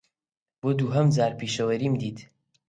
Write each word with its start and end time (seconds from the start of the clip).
بۆ 0.61 0.69
دووهەم 0.77 1.07
جار 1.15 1.31
پیشەوەریم 1.39 1.93
دیت. 2.01 2.17